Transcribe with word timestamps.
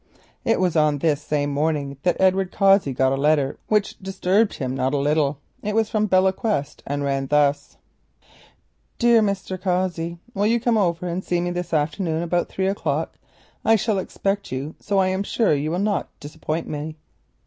It 0.43 0.59
was 0.59 0.75
on 0.75 0.97
this 0.97 1.21
same 1.21 1.51
morning 1.53 1.95
that 2.01 2.19
Edward 2.19 2.51
Cossey 2.51 2.91
got 2.91 3.11
a 3.11 3.15
letter 3.15 3.59
which 3.67 3.99
disturbed 3.99 4.55
him 4.55 4.73
not 4.73 4.95
a 4.95 4.97
little. 4.97 5.37
It 5.61 5.75
was 5.75 5.91
from 5.91 6.07
Belle 6.07 6.31
Quest, 6.31 6.81
and 6.87 7.03
ran 7.03 7.27
thus: 7.27 7.77
"Dear 8.97 9.21
Mr. 9.21 9.61
Cossey,—Will 9.61 10.47
you 10.47 10.59
come 10.59 10.75
over 10.79 11.07
and 11.07 11.23
see 11.23 11.39
me 11.39 11.51
this 11.51 11.71
afternoon 11.71 12.23
about 12.23 12.49
three 12.49 12.65
o'clock? 12.65 13.19
I 13.63 13.75
shall 13.75 13.99
expect 13.99 14.51
you, 14.51 14.73
so 14.79 14.97
I 14.97 15.09
am 15.09 15.21
sure 15.21 15.53
you 15.53 15.69
will 15.69 15.77
not 15.77 16.09
disappoint 16.19 16.67
me. 16.67 16.95